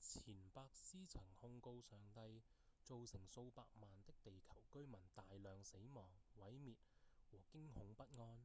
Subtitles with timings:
[0.00, 0.22] 錢
[0.54, 2.40] 伯斯曾控告上帝
[2.82, 6.08] 「造成數百萬的地球居民大量死亡、
[6.40, 6.76] 毀滅
[7.30, 8.38] 和驚恐不安」